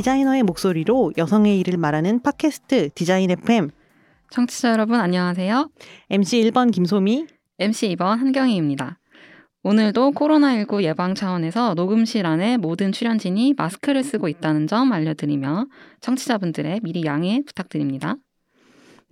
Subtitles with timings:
[0.00, 3.68] 디자이너의 목소리로 여성의 일을 말하는 팟캐스트 디자인 FM
[4.30, 5.68] 청취자 여러분 안녕하세요.
[6.08, 7.26] MC 1번 김소미
[7.58, 8.98] MC 2번 한경희입니다.
[9.62, 15.66] 오늘도 코로나19 예방 차원에서 녹음실 안에 모든 출연진이 마스크를 쓰고 있다는 점 알려드리며
[16.00, 18.16] 청취자분들의 미리 양해 부탁드립니다.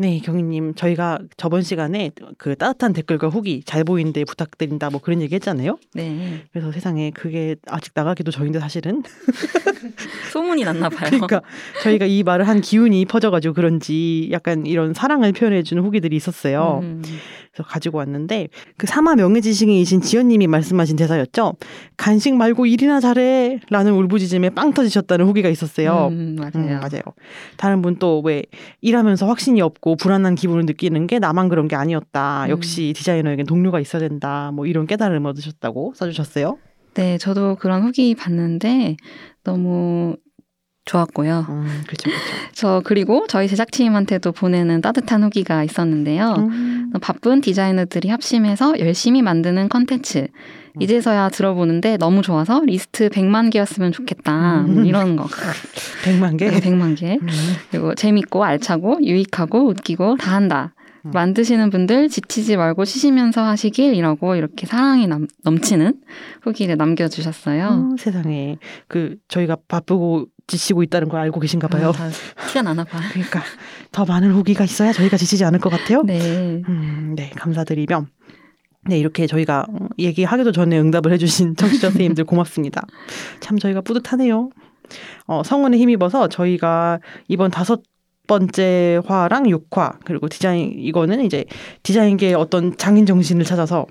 [0.01, 5.35] 네, 경희님, 저희가 저번 시간에 그 따뜻한 댓글과 후기 잘 보이는데 부탁드린다 뭐 그런 얘기
[5.35, 5.77] 했잖아요.
[5.93, 6.45] 네.
[6.53, 9.03] 그래서 세상에 그게 아직 나가기도 전인데 사실은.
[10.33, 11.11] 소문이 났나 봐요.
[11.11, 11.43] 그러니까
[11.83, 16.79] 저희가 이 말을 한 기운이 퍼져가지고 그런지 약간 이런 사랑을 표현해주는 후기들이 있었어요.
[16.85, 17.03] 음.
[17.63, 21.55] 가지고 왔는데 그 사마 명예지식인이신 지연님이 말씀하신 대사였죠.
[21.97, 26.09] 간식 말고 일이나 잘해 라는 울부짖음에 빵 터지셨다는 후기가 있었어요.
[26.11, 26.53] 음, 맞아요.
[26.57, 27.03] 음, 맞아요.
[27.57, 28.43] 다른 분 또 왜
[28.81, 32.45] 일하면서 확신이 없고 불안한 기분을 느끼는 게 나만 그런 게 아니었다.
[32.47, 32.51] 음.
[32.51, 34.51] 역시 디자이너에겐 동료가 있어야 된다.
[34.55, 36.59] 뭐 이런 깨달음을 얻으셨다고 써주셨어요.
[36.95, 38.97] 네, 저도 그런 후기 봤는데
[39.45, 40.17] 너무
[40.89, 41.47] 좋았고요.
[41.49, 42.25] 음, 그렇죠, 그렇죠.
[42.53, 46.35] 저 그리고 저희 제작팀한테도 보내는 따뜻한 후기가 있었는데요.
[46.39, 46.93] 음.
[47.01, 50.19] 바쁜 디자이너들이 합심해서 열심히 만드는 컨텐츠.
[50.19, 50.83] 음.
[50.83, 54.63] 이제서야 들어보는데 너무 좋아서 리스트 100만 개였으면 좋겠다.
[54.63, 54.87] 음.
[54.87, 55.27] 이런 거.
[56.05, 56.51] 100만 개?
[56.51, 57.19] 네, 100만 개.
[57.21, 57.29] 음.
[57.71, 60.75] 그리고 재밌고 알차고 유익하고 웃기고 다 한다.
[61.05, 61.11] 음.
[61.13, 65.95] 만드시는 분들 지치지 말고 쉬시면서 하시길 이라고 이렇게 사랑이 남, 넘치는
[66.43, 67.93] 후기를 남겨주셨어요.
[67.93, 68.57] 어, 세상에
[68.89, 71.93] 그 저희가 바쁘고 지치고 있다는 걸 알고 계신가 봐요.
[71.97, 72.11] 아,
[72.49, 72.99] 티가 나나 봐.
[73.13, 73.43] 그러니까
[73.93, 76.03] 더 많은 후기가 있어야 저희가 지치지 않을 것 같아요.
[76.03, 76.63] 네.
[76.69, 78.07] 음, 네, 감사드리며
[78.87, 79.67] 네, 이렇게 저희가
[79.99, 82.83] 얘기하기도 전에 응답을 해주신 청취자 선생님들 고맙습니다.
[83.41, 84.51] 참 저희가 뿌듯하네요.
[85.27, 87.83] 어, 성원에 힘입어서 저희가 이번 다섯
[88.27, 91.45] 번째 화랑 6화 그리고 디자인 이거는 이제
[91.83, 93.87] 디자인계의 어떤 장인 정신을 찾아서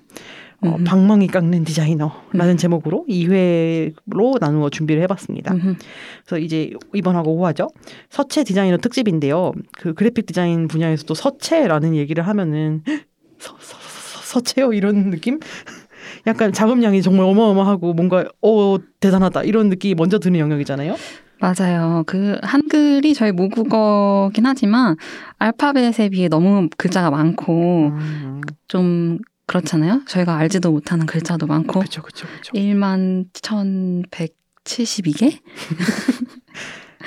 [0.61, 0.83] 어, 음.
[0.83, 2.57] 방망이 깎는 디자이너라는 음.
[2.57, 5.53] 제목으로 2회로 나누어 준비를 해봤습니다.
[5.53, 5.77] 음.
[6.25, 7.71] 그래서 이제 이번하고 5화죠.
[8.09, 9.51] 서체 디자이너 특집인데요.
[9.73, 12.83] 그 그래픽 디자인 분야에서도 서체라는 얘기를 하면은
[13.37, 15.39] 서, 서, 서, 서체요 이런 느낌?
[16.25, 20.95] 약간 작업량이 정말 어마어마하고 뭔가 어 대단하다 이런 느낌이 먼저 드는 영역이잖아요.
[21.39, 22.03] 맞아요.
[22.07, 24.95] 그 한글이 저희 모국어긴 하지만
[25.37, 28.41] 알파벳에 비해 너무 글자가 많고 음.
[28.67, 30.03] 좀 그렇잖아요.
[30.07, 31.79] 저희가 알지도 못하는 글자도 많고.
[31.79, 32.51] 그렇죠, 그렇죠, 그렇죠.
[32.53, 35.39] 1만 1,172개?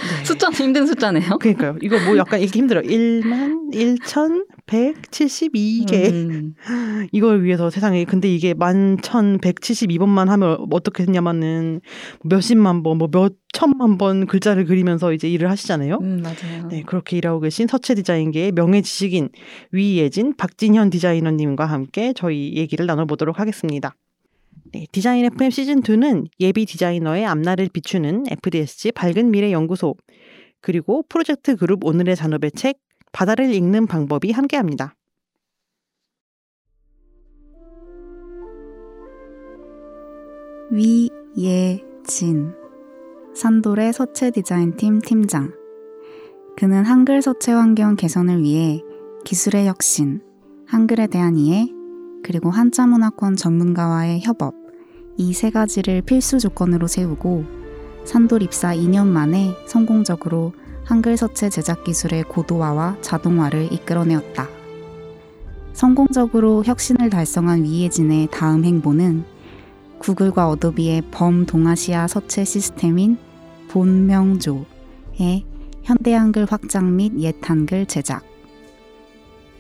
[0.01, 0.25] 네.
[0.25, 1.37] 숫자는 힘든 숫자네요.
[1.39, 1.77] 그러니까요.
[1.83, 2.81] 이거 뭐 약간 읽기 힘들어.
[2.81, 6.11] 1만 1,172개.
[6.11, 6.55] 음.
[7.13, 11.81] 이걸 위해서 세상에 근데 이게 11,172번만 하면 어떻게 했냐면은
[12.25, 15.99] 몇십만 번, 뭐 몇천만 번 글자를 그리면서 이제 일을 하시잖아요.
[16.01, 16.69] 음, 맞아요.
[16.69, 19.31] 네, 그렇게 일하고 계신 서체 디자인계의 명예 지식인
[19.73, 23.95] 위예진, 박진현 디자이너님과 함께 저희 얘기를 나눠보도록 하겠습니다.
[24.73, 29.97] 네, 디자인 FM 시즌 2는 예비 디자이너의 앞날을 비추는 FDSG 밝은 미래 연구소
[30.61, 32.79] 그리고 프로젝트 그룹 오늘의 산업의 책
[33.11, 34.95] 바다를 읽는 방법이 함께합니다.
[40.71, 42.53] 위예진
[43.35, 45.53] 산돌의 서체 디자인팀 팀장
[46.57, 48.81] 그는 한글 서체 환경 개선을 위해
[49.25, 50.23] 기술의 혁신,
[50.67, 51.69] 한글에 대한 이해,
[52.23, 54.60] 그리고 한자 문화권 전문가와의 협업,
[55.21, 57.45] 이 세 가지를 필수 조건으로 세우고
[58.05, 64.49] 산돌 입사 2년 만에 성공적으로 한글 서체 제작 기술의 고도화와 자동화를 이끌어내었다.
[65.75, 69.25] 성공적으로 혁신을 달성한 위예진의 다음 행보는
[69.99, 73.19] 구글과 어도비의 범동아시아 서체 시스템인
[73.69, 75.45] 본명조의
[75.83, 78.25] 현대 한글 확장 및 옛 한글 제작.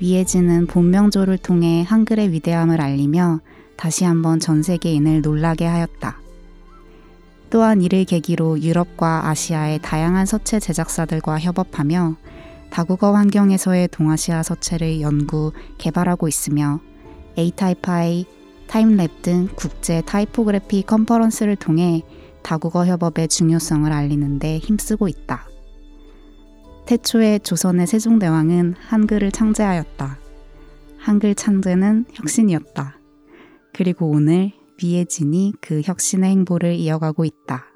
[0.00, 3.40] 위예진은 본명조를 통해 한글의 위대함을 알리며
[3.80, 6.20] 다시 한번 전 세계인을 놀라게 하였다.
[7.48, 12.16] 또한 이를 계기로 유럽과 아시아의 다양한 서체 제작사들과 협업하며
[12.68, 16.80] 다국어 환경에서의 동아시아 서체를 연구, 개발하고 있으며
[17.38, 18.26] ATypI,
[18.68, 22.02] Typelab 등 국제 타이포그래피 컨퍼런스를 통해
[22.42, 25.48] 다국어 협업의 중요성을 알리는데 힘쓰고 있다.
[26.84, 30.18] 태초에 조선의 세종대왕은 한글을 창제하였다.
[30.98, 32.99] 한글 창제는 혁신이었다.
[33.72, 34.52] 그리고 오늘
[34.82, 37.66] 미혜진이 그 혁신의 행보를 이어가고 있다.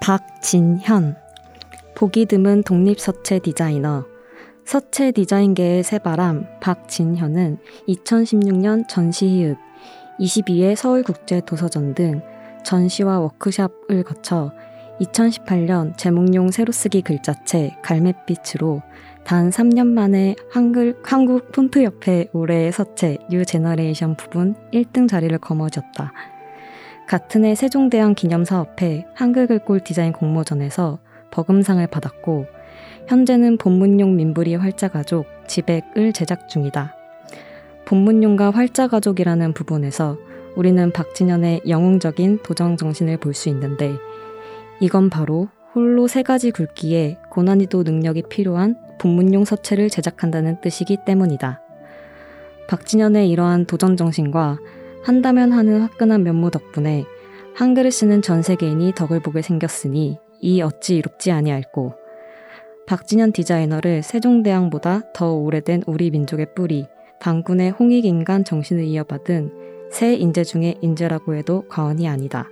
[0.00, 1.16] 박진현
[1.94, 4.06] 보기 드문 독립 서체 디자이너
[4.64, 7.58] 서체 디자인계의 새바람 박진현은
[7.88, 9.58] 2016년 전시 히읗
[10.18, 12.22] 22회 서울국제도서전 등
[12.64, 14.52] 전시와 워크샵을 거쳐
[15.00, 18.82] 2018년 제목용 세로쓰기 글자체 갈매빛으로
[19.24, 26.12] 단 3년 만에 한글, 한국 폰트협회 올해의 서체 New Generation 부분 1등 자리를 거머쥐었다.
[27.08, 30.98] 같은 해 세종대왕 기념사업회 한글 글꼴 디자인 공모전에서
[31.30, 32.46] 버금상을 받았고
[33.08, 36.94] 현재는 본문용 민부리 활자가족 지백을 제작 중이다.
[37.86, 40.18] 본문용과 활자가족이라는 부분에서
[40.56, 43.96] 우리는 박진현의 영웅적인 도전 정신을 볼 수 있는데
[44.80, 51.60] 이건 바로 홀로 세 가지 굵기에 고난이도 능력이 필요한 본문용 서체를 제작한다는 뜻이기 때문이다.
[52.68, 54.58] 박진현의 이러한 도전 정신과
[55.02, 57.04] 한다면 하는 화끈한 면모 덕분에
[57.54, 61.94] 한글을 쓰는 전 세계인이 덕을 보게 생겼으니 이 어찌 이롭지 아니할꼬.
[62.86, 66.86] 박진현 디자이너를 세종대왕보다 더 오래된 우리 민족의 뿌리,
[67.20, 72.48] 당군의 홍익인간 정신을 이어받은 새 인재 중의 인재라고 해도 과언이 아니다.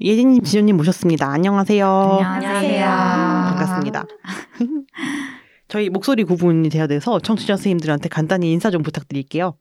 [0.00, 1.28] 예진님, 지현님 모셨습니다.
[1.30, 1.86] 안녕하세요.
[1.86, 2.84] 안녕하세요.
[2.84, 4.04] 반갑습니다.
[5.68, 9.54] 저희 목소리 구분이 돼야 돼서 청취자 선생님들한테 간단히 인사 좀 부탁드릴게요.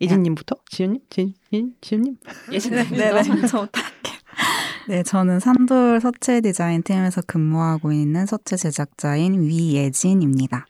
[0.00, 0.54] 예진님부터?
[0.70, 1.00] 지현님?
[1.10, 2.16] 지, 지, 지현님?
[2.52, 2.84] 예진님.
[2.90, 4.18] 네, 네, 저부터 할게요.
[4.88, 10.66] 네, 저는 산돌 서체 디자인 팀에서 근무하고 있는 서체 제작자인 위예진입니다.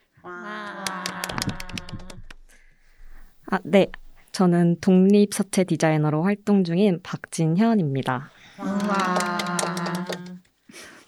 [3.47, 3.89] 아, 네.
[4.33, 8.31] 저는 독립 서체 디자이너로 활동 중인 박진현입니다.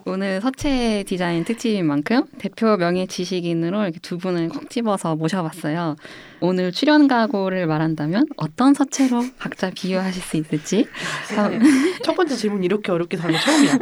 [0.06, 5.96] 오늘 서체 디자인 특집인 만큼 대표 명예 지식인으로 이렇게 두 분을 콕 집어서 모셔봤어요.
[6.40, 10.86] 오늘 출연 각오를 말한다면 어떤 서체로 각자 비유하실 수 있을지
[11.34, 11.60] 한,
[12.02, 13.78] 첫 번째 질문 이렇게 어렵게 하는 거 처음이야.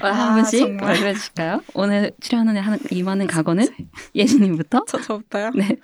[0.00, 0.86] 한 아, 분씩 정말.
[0.86, 1.60] 말씀해 주실까요?
[1.74, 3.66] 오늘 출연을 하는 임하는 각오는
[4.14, 4.84] 예진님부터.
[4.86, 5.50] 저, 저부터요?
[5.56, 5.76] 네.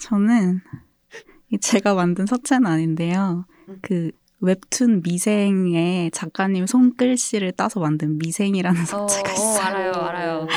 [0.00, 0.60] 저는
[1.50, 3.46] 이 제가 만든 서체는 아닌데요.
[3.82, 4.10] 그
[4.42, 9.62] 웹툰 미생의 작가님 손글씨를 따서 만든 미생이라는 서체가 어, 있어요.
[9.62, 10.48] 알아요, 알아요.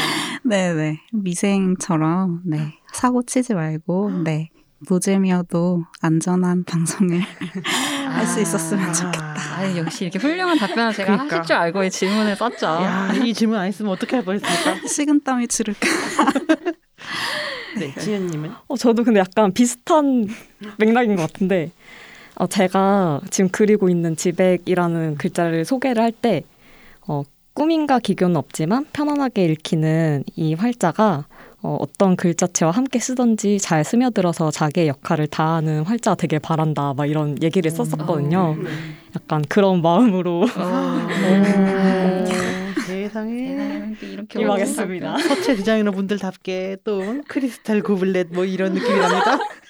[0.43, 1.01] 네네.
[1.13, 2.79] 미생처럼, 네.
[2.91, 4.49] 사고 치지 말고, 네.
[4.89, 7.21] 노잼이어도 안전한 방송을
[8.09, 9.35] 할수 있었으면 좋겠다.
[9.57, 11.35] 아, 역시 이렇게 훌륭한 답변을 제가 그러니까.
[11.37, 12.65] 하실 줄 알고 이 질문을 썼죠.
[12.65, 14.85] 야, 이 질문 안 했으면 어떻게 할 뻔했습니까?
[14.89, 15.87] 식은땀이 지를까.
[17.77, 18.51] 네, 지현님은?
[18.67, 20.27] 어, 저도 근데 약간 비슷한
[20.77, 21.71] 맥락인 것 같은데,
[22.35, 26.43] 어, 제가 지금 그리고 있는 지백이라는 글자를 소개를 할 때,
[27.07, 27.23] 어,
[27.53, 31.25] 꾸민가 기교는 없지만 편안하게 읽히는 이 활자가
[31.61, 36.93] 어, 어떤 글자체와 함께 쓰던지 잘 스며들어서 자기의 역할을 다하는 활자가 되길 바란다.
[36.93, 38.55] 막 이런 얘기를 썼었거든요.
[39.15, 41.07] 약간 그런 마음으로 어.
[42.85, 43.45] 세상에.
[43.55, 45.17] 세상에 이렇게 임하겠습니다.
[45.17, 49.39] 서체 디자이너 분들답게 또 크리스탈 고블렛 뭐 이런 느낌이 납니다.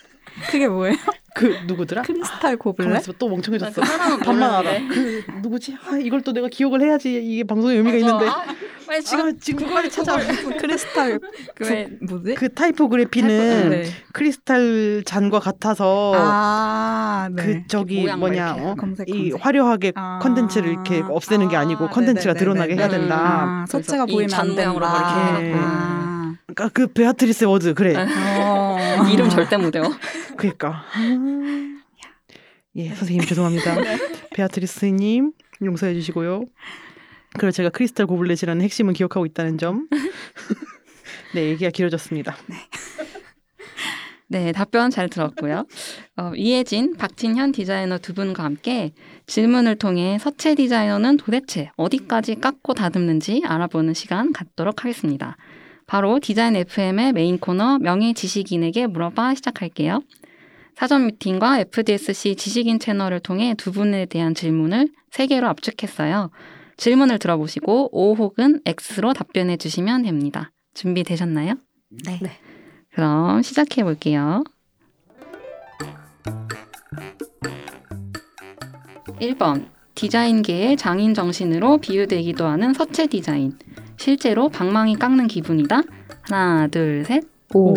[0.52, 0.96] 그게 뭐예요?
[1.34, 2.04] 그 누구더라?
[2.04, 2.88] Crystal Goblet?
[2.88, 3.82] 가만있어 또 멍청해졌어.
[3.82, 4.80] 그 반만 알아.
[4.80, 4.88] 모르는데.
[4.88, 5.76] 그 누구지?
[5.86, 8.26] 아, 이걸 또 내가 기억을 해야지 이게 방송에 의미가 있는데.
[8.28, 8.46] 아,
[8.88, 10.16] 빨리 지금 아, 지금 빨리 찾아.
[10.62, 11.20] 크리스탈
[11.56, 12.36] 그 왜 뭐지?
[12.36, 13.84] 그 타이포그래피는 네.
[14.14, 17.44] 크리스탈 잔과 같아서 아, 네.
[17.44, 18.76] 그 저기 뭐냐 어?
[18.78, 19.46] 검색, 이 검색.
[19.46, 20.20] 화려하게 아.
[20.22, 22.40] 컨텐츠를 이렇게 없애는 게 아니고 아, 컨텐츠가 네네네네.
[22.40, 23.18] 드러나게 해야 된다.
[23.18, 24.74] 아, 서체가 이 보이면 안 된다.
[24.80, 25.54] 막 이렇게.
[25.58, 26.36] 아.
[26.46, 27.94] 그러니까 그 베아트리스 워드 그래.
[29.02, 29.08] 어.
[29.12, 29.90] 이름 절대 못 외워.
[30.38, 30.84] 그러니까.
[32.76, 33.76] 예, 선생님 죄송합니다.
[34.36, 35.32] 베아트리스님
[35.64, 36.44] 용서해 주시고요.
[37.38, 39.88] 그리고 제가 Crystal Goblet이라는 핵심은 기억하고 있다는 점.
[41.34, 42.36] 네, 얘기가 길어졌습니다.
[44.28, 45.66] 네, 답변 잘 들었고요.
[46.18, 48.92] 어, 위예진, 박진현 디자이너 두 분과 함께
[49.28, 55.38] 질문을 통해 서체 디자이너는 도대체 어디까지 깎고 다듬는지 알아보는 시간 갖도록 하겠습니다.
[55.88, 60.02] 바로 디자인 FM의 메인 코너 명예 지식인에게 물어봐 시작할게요.
[60.76, 66.32] 사전 미팅과 FDSC 지식인 채널을 통해 두 분에 대한 질문을 세 개로 압축했어요.
[66.78, 70.52] 질문을 들어보시고 O 혹은 X로 답변해 주시면 됩니다.
[70.74, 71.56] 준비되셨나요?
[72.06, 72.20] 네.
[72.94, 74.44] 그럼 시작해 볼게요.
[79.22, 79.70] 1번.
[79.96, 83.58] 디자인계의 장인 정신으로 비유되기도 하는 서체 디자인.
[83.98, 85.82] 실제로 방망이 깎는 기분이다.
[86.30, 87.24] 하나, 둘, 셋.
[87.54, 87.76] 오.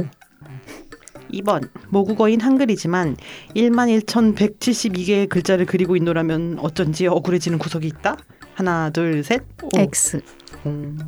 [1.32, 3.16] 2번 모국어인 한글이지만
[3.54, 8.16] 11,172개의 글자를 그리고 있노라면 어쩐지 억울해지는 구석이 있다.
[8.54, 9.42] 하나, 둘, 셋.
[9.62, 9.68] 오.
[9.78, 10.20] X.
[10.66, 10.98] 음.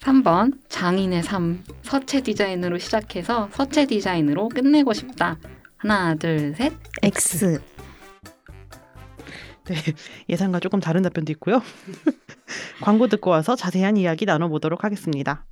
[0.00, 5.38] 3번 장인의 삶 서체 디자인으로 시작해서 서체 디자인으로 끝내고 싶다.
[5.78, 6.72] 하나, 둘, 셋.
[7.02, 7.60] X.
[9.66, 9.74] 네,
[10.28, 11.62] 예상과 조금 다른 답변도 있고요.
[12.80, 15.44] 광고 듣고 와서 자세한 이야기 나눠보도록 하겠습니다.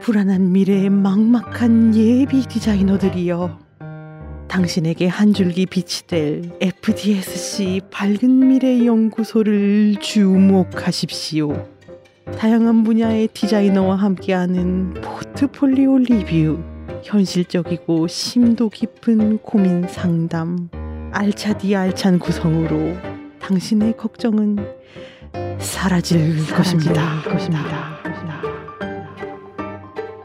[0.00, 3.60] 불안한 미래의 막막한 예비 디자이너들이여.
[4.48, 11.68] 당신에게 한 줄기 빛이 될 FDSC 밝은 미래 연구소를 주목하십시오.
[12.36, 16.62] 다양한 분야의 디자이너와 함께하는 포트폴리오 리뷰,
[17.02, 20.68] 현실적이고 심도 깊은 고민 상담,
[21.12, 22.96] 알차디 알찬 구성으로
[23.40, 24.56] 당신의 걱정은
[25.58, 27.22] 사라질, 것입니다.
[27.22, 27.98] 것입니다.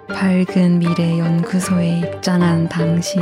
[0.08, 3.22] 밝은 미래 연구소에 입장한 당신.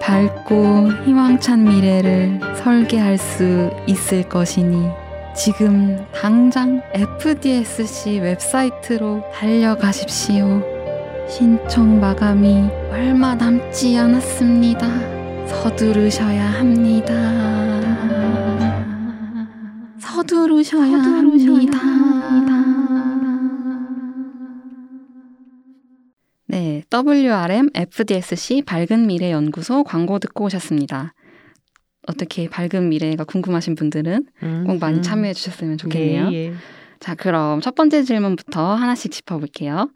[0.00, 4.88] 밝고 희망찬 미래를 설계할 수 있을 것이니
[5.34, 10.62] 지금 당장 FDSC 웹사이트로 달려가십시오.
[11.28, 15.13] 신청 마감이 얼마 남지 않았습니다.
[15.46, 17.14] 서두르셔야 합니다.
[19.98, 20.96] 서두르셔야,
[21.78, 21.78] 합니다.
[26.46, 31.14] 네, WRM FDSC 밝은 미래 연구소 광고 듣고 오셨습니다.
[32.06, 34.26] 어떻게 밝은 미래가 궁금하신 분들은
[34.66, 36.28] 꼭 많이 참여해 주셨으면 좋겠네요.
[36.32, 36.52] 예, 예.
[37.00, 39.90] 자, 그럼 첫 번째 질문부터 하나씩 짚어볼게요.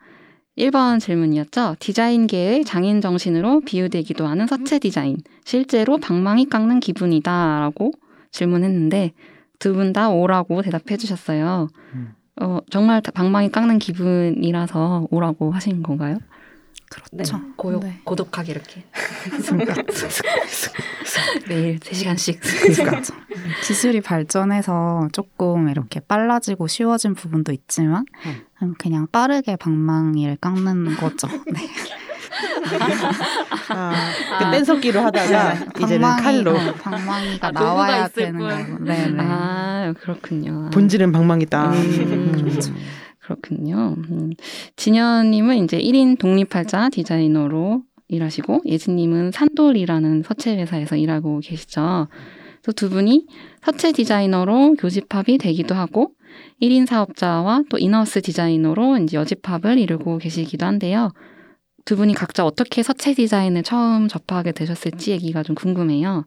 [0.59, 1.77] 1번 질문이었죠.
[1.79, 5.19] 디자인계의 장인 정신으로 비유되기도 하는 서체 디자인.
[5.45, 7.61] 실제로 방망이 깎는 기분이다.
[7.61, 7.93] 라고
[8.33, 9.13] 질문했는데
[9.61, 11.69] 두 분 다 오라고 대답해 주셨어요.
[11.95, 12.13] 음.
[12.41, 16.19] 어, 정말 다 방망이 깎는 기분이라서 오라고 하신 건가요?
[16.91, 17.41] 그렇죠.
[17.57, 18.01] 고요, 네.
[18.05, 18.85] 고독하게 이렇게.
[21.49, 22.41] 매일 3시간씩.
[22.85, 23.15] 그렇죠.
[23.65, 28.41] 기술이 발전해서 조금 이렇게 빨라지고 쉬워진 부분도 있지만 음,
[28.79, 31.29] 그냥 빠르게 방망이를 깎는 거죠.
[31.53, 31.61] 네.
[33.71, 33.95] 아,
[34.39, 38.49] 그 뗀석기로 하다가 이제는 방망이, 칼로 어, 방망이가 아, 나와야 되는 뿐.
[38.49, 38.85] 거고.
[38.85, 39.17] 네네.
[39.19, 40.71] 아, 그렇군요.
[40.73, 41.71] 본질은 방망이다.
[41.71, 42.73] 음, 그렇죠.
[43.21, 43.95] 그렇군요.
[44.11, 44.33] 음.
[44.77, 52.09] 진현님은 이제 1인 독립활자 디자이너로 일하시고 예진님은 산돌이라는 서체 회사에서 일하고 계시죠.
[52.65, 53.27] 또두 분이
[53.63, 56.13] 서체 디자이너로 교집합이 되기도 하고
[56.63, 61.13] 1인 사업자와 또 인하우스 디자이너로 이제 여집합을 이루고 계시기도 한데요.
[61.85, 66.27] 두 분이 각자 어떻게 서체 디자인을 처음 접하게 되셨을지 얘기가 좀 궁금해요.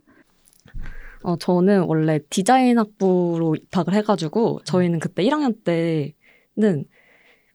[1.23, 6.85] 어, 저는 원래 디자인 학부로 입학을 해가지고 저희는 그때 1학년 때는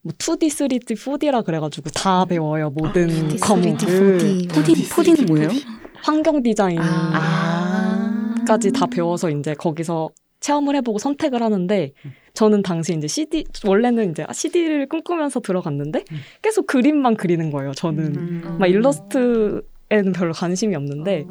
[0.03, 4.49] 뭐 2D, 3D, 4D라 그래가지고 다 배워요 모든 2D, 3D, 과목을 4D.
[4.51, 5.49] 푸딩, 푸딩은 뭐예요?
[5.97, 8.73] 환경 디자인까지 아.
[8.73, 11.93] 다 배워서 이제 거기서 체험을 해보고 선택을 하는데
[12.37, 16.05] 저는 당시 이제 CD 원래는 이제 CD를 꿈꾸면서 들어갔는데
[16.43, 17.73] 계속 그림만 그리는 거예요.
[17.73, 18.57] 저는 음.
[18.61, 21.27] 막 일러스트에는 별로 관심이 없는데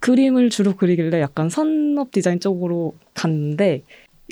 [0.00, 3.82] 그림을 주로 그리길래 약간 산업 디자인 쪽으로 갔는데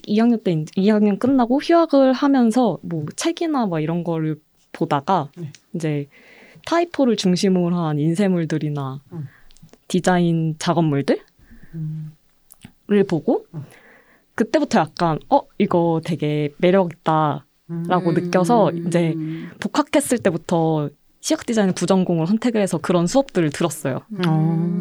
[0.07, 4.39] 2학년 때 2학년 끝나고 휴학을 하면서 뭐 책이나 막 이런 거를
[4.73, 5.51] 보다가 네.
[5.75, 6.09] 이제
[6.67, 9.29] 타이포를 중심으로 한 인쇄물들이나 음.
[9.89, 11.19] 디자인 작업물들을
[11.75, 12.13] 음.
[13.09, 13.65] 보고 음.
[14.37, 18.15] 그때부터 약간 어 이거 되게 매력 있다라고 음.
[18.15, 19.17] 느껴서 이제
[19.59, 20.91] 복학했을 때부터
[21.21, 24.03] 시각 디자인 부전공을 선택을 해서 그런 수업들을 들었어요.
[24.29, 24.79] 어.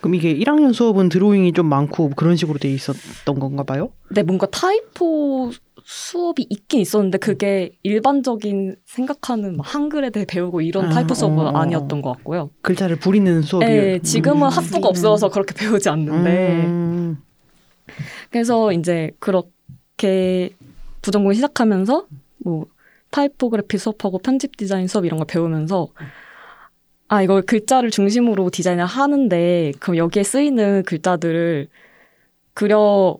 [0.00, 3.90] 그럼 이게 1학년 수업은 드로잉이 좀 많고 그런 식으로 돼 있었던 건가 봐요?
[4.08, 5.52] 근데 뭔가 typo
[5.84, 11.50] 수업이 있긴 있었는데 그게 일반적인 생각하는 막 한글에 대해 배우고 이런 아, typo 수업은 어,
[11.50, 11.58] 어.
[11.58, 12.50] 아니었던 것 같고요.
[12.62, 13.82] 글자를 부리는 수업이에요.
[13.82, 17.18] 네, 지금은 학부가 없어서 그렇게 배우지 않는데 음.
[18.30, 20.50] 그래서 이제 그렇게
[21.02, 22.06] 부전공 시작하면서
[22.38, 22.66] 뭐
[23.10, 25.88] 타이포그래피 수업하고 편집 디자인 수업 이런 걸 배우면서
[27.08, 31.68] 아 이거 글자를 중심으로 디자인을 하는데 그럼 여기에 쓰이는 글자들을
[32.54, 33.16] 그려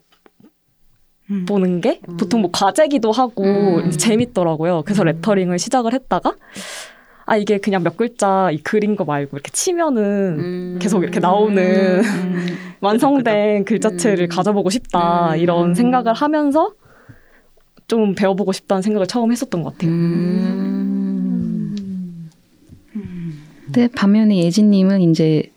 [1.31, 1.45] 음.
[1.47, 3.91] 보는 게 보통 뭐 과제기도 하고 음.
[3.91, 4.83] 재밌더라고요.
[4.85, 5.07] 그래서 음.
[5.07, 6.35] 레터링을 시작을 했다가
[7.31, 10.79] 아 이게 그냥 몇 글자 이 그린 거 말고 이렇게 치면은 음.
[10.83, 12.57] 계속 이렇게 나오는 음.
[12.83, 14.29] 완성된 글자체를 음.
[14.29, 15.39] 가져보고 싶다 음.
[15.39, 16.73] 이런 생각을 하면서
[17.87, 19.93] 좀 배워보고 싶다는 생각을 처음 했었던 것 같아요.
[19.93, 21.77] 음.
[23.65, 25.53] 근데 반면에 예진님은 이제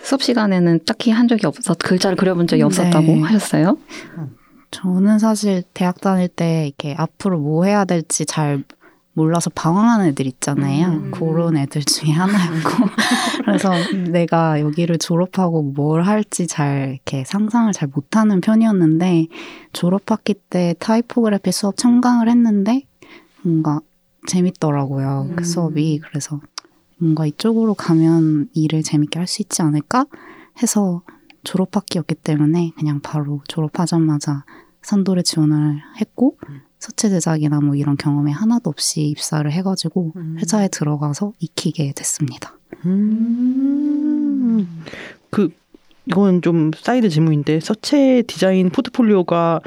[0.00, 2.66] 수업 시간에는 딱히 한 적이 없어 글자를 그려본 적이 네.
[2.66, 3.76] 없었다고 하셨어요.
[4.70, 8.62] 저는 사실 대학 다닐 때 이렇게 앞으로 뭐 해야 될지 잘
[9.18, 10.86] 몰라서 방황하는 애들 있잖아요.
[10.86, 11.10] 음.
[11.10, 12.70] 그런 애들 중에 하나였고.
[13.44, 13.72] 그래서
[14.12, 19.26] 내가 여기를 졸업하고 뭘 할지 잘 이렇게 상상을 잘 못하는 편이었는데
[19.72, 22.82] 졸업학기 때 타이포그래피 수업 참강을 했는데
[23.42, 23.80] 뭔가
[24.28, 25.30] 재밌더라고요.
[25.34, 25.44] 그 음.
[25.44, 25.98] 수업이.
[25.98, 26.40] 그래서
[26.98, 30.06] 뭔가 이쪽으로 가면 일을 재밌게 할 수 있지 않을까
[30.62, 31.02] 해서
[31.42, 34.44] 졸업학기였기 때문에 그냥 바로 졸업하자마자
[34.82, 36.60] 선도를 지원을 했고 음.
[36.78, 40.36] 서체 제작이나 뭐 이런 경험이 하나도 없이 입사를 해가지고 음.
[40.38, 42.56] 회사에 들어가서 익히게 됐습니다.
[42.86, 44.66] 음.
[45.30, 45.50] 그
[46.06, 49.60] 이건 좀 사이드 질문인데 서체 디자인 포트폴리오가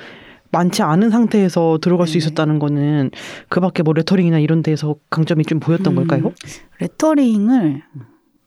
[0.51, 2.17] 많지 않은 상태에서 들어갈 수 네.
[2.19, 3.11] 있었다는 거는
[3.49, 5.95] 그밖에 뭐 레터링이나 이런 데서 강점이 좀 보였던 음.
[5.95, 6.33] 걸까요?
[6.79, 7.83] 레터링을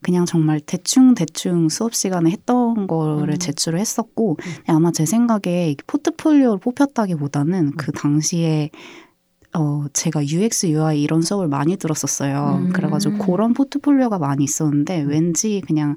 [0.04, 3.38] 그냥 정말 대충 대충 수업 시간에 했던 거를 음.
[3.38, 8.70] 제출을 했었고 아마 제 생각에 포트폴리오를 뽑혔다기보다는 그 당시에
[9.56, 12.64] 어 제가 UX UI 이런 수업을 많이 들었었어요.
[12.66, 12.72] 음.
[12.72, 15.96] 그래가지고 그런 포트폴리오가 많이 있었는데 왠지 그냥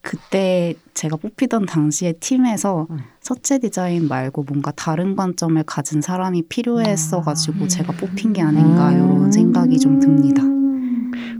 [0.00, 2.98] 그때 제가 뽑히던 당시에 팀에서 음.
[3.20, 7.68] 서체 디자인 말고 뭔가 다른 관점을 가진 사람이 필요했어가지고 아.
[7.68, 8.94] 제가 뽑힌 게 아닌가 음.
[8.94, 10.42] 이런 생각이 좀 듭니다.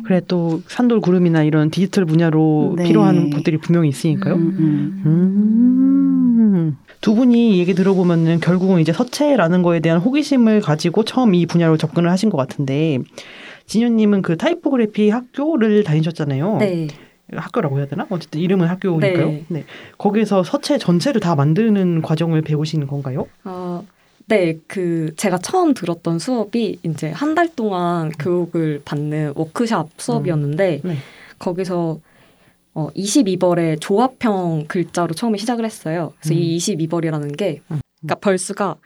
[0.05, 2.85] 그래 또 산돌 구름이나 이런 디지털 분야로 네.
[2.85, 4.35] 필요한 것들이 분명히 있으니까요.
[4.35, 5.03] 음, 음.
[5.07, 6.77] 음.
[7.01, 12.11] 두 분이 얘기 들어보면은 결국은 이제 서체라는 거에 대한 호기심을 가지고 처음 이 분야로 접근을
[12.11, 12.99] 하신 것 같은데
[13.67, 16.59] 진현님은 그 타이포그래피 학교를 다니셨잖아요.
[16.59, 16.89] 네.
[17.35, 18.07] 학교라고 해야 되나?
[18.11, 19.27] 어쨌든 이름은 학교니까요.
[19.27, 19.45] 네.
[19.49, 19.65] 네.
[19.99, 23.27] 거기서 서체 전체를 다 만드는 과정을 배우시는 건가요?
[23.45, 23.85] 어,
[24.27, 30.97] 네, 그 제가 처음 들었던 수업이 이제 한 달 동안 교육을 받는 워크샵 수업이었는데 네.
[31.39, 31.99] 거기서
[32.75, 36.13] 어, 22벌의 조합형 글자로 처음에 시작을 했어요.
[36.21, 36.39] 그래서 음.
[36.39, 37.81] 이 22벌이라는 게 음.
[38.01, 38.77] 그러니까 벌수가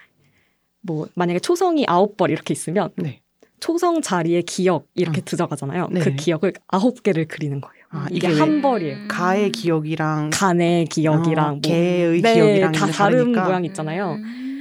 [0.82, 3.20] 뭐 만약에 초성이 아홉 벌 이렇게 있으면 네.
[3.60, 5.24] 초성 자리에 기억 이렇게 음.
[5.24, 5.88] 들어가잖아요.
[5.90, 6.00] 네.
[6.00, 7.76] 그 기억을 아홉 개를 그리는 거예요.
[7.90, 8.96] 아, 이게 이게 왜한 벌이에요.
[9.08, 13.44] 가의 기억이랑 간의 기억이랑 어, 뭐 개의 네, 기억이랑 다 다른 다르니까.
[13.44, 14.16] 모양 있잖아요.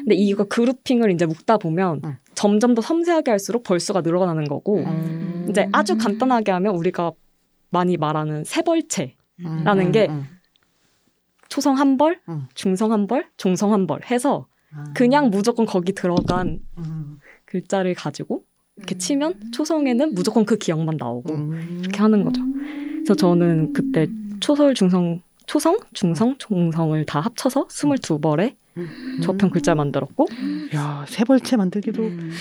[0.05, 2.15] 근데 이거 그룹핑을 이제 묶다 보면 음.
[2.35, 5.47] 점점 더 섬세하게 할수록 벌수가 늘어나는 거고 음.
[5.49, 7.11] 이제 아주 간단하게 하면 우리가
[7.71, 9.15] 많이 말하는 세벌체라는
[9.87, 10.25] 음, 게 음,
[11.49, 12.45] 초성 한 벌, 음.
[12.53, 14.93] 중성 한 벌, 종성 한 벌 해서 음.
[14.93, 17.17] 그냥 무조건 거기 들어간 음.
[17.45, 18.43] 글자를 가지고
[18.77, 21.79] 이렇게 치면 초성에는 무조건 그 기억만 나오고 음.
[21.81, 22.43] 이렇게 하는 거죠.
[22.97, 24.07] 그래서 저는 그때
[24.39, 29.19] 초설, 중성, 초성, 중성, 종성을 다 합쳐서 22벌의 음.
[29.23, 30.27] 조합형 글자 만들었고
[30.75, 32.31] 야, 세 벌체 만들기도 음.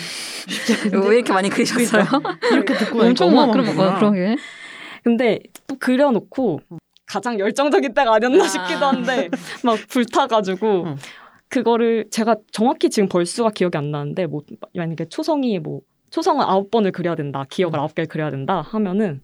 [0.49, 1.09] 쉽지 않은데.
[1.09, 2.05] 왜 이렇게 많이 그리셨어요?
[2.53, 3.77] 이렇게 듣고 엄청 막 그런.
[3.77, 4.37] 거 그러게.
[5.03, 6.61] 근데 또 그려놓고
[7.07, 9.29] 가장 열정적인 때가 아니었나 싶기도 한데
[9.63, 10.97] 막 불타가지고 응.
[11.49, 14.43] 그거를 제가 정확히 지금 벌수가 기억이 안 나는데 뭐
[14.75, 19.21] 만약에 초성이 뭐 초성은 아홉 번을 그려야 된다 기억을 아홉 개를 그려야 된다 하면은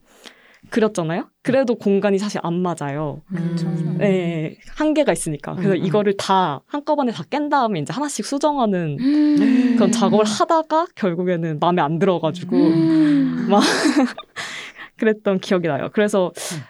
[0.70, 1.28] 그렸잖아요.
[1.42, 3.22] 그래도 공간이 사실 안 맞아요.
[3.32, 3.96] 음.
[3.98, 5.54] 네, 한계가 있으니까.
[5.54, 5.84] 그래서 음, 음.
[5.86, 9.74] 이거를 다 한꺼번에 다 깬 다음에 이제 하나씩 수정하는 음.
[9.76, 13.46] 그런 작업을 하다가 결국에는 마음에 안 들어가지고 음.
[13.50, 13.60] 막
[14.96, 15.90] 그랬던 기억이 나요.
[15.92, 16.60] 그래서 음.